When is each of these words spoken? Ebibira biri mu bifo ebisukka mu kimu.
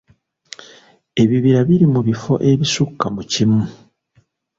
Ebibira 1.21 1.59
biri 1.67 1.85
mu 1.93 2.01
bifo 2.07 2.33
ebisukka 2.51 3.05
mu 3.15 3.23
kimu. 3.31 3.61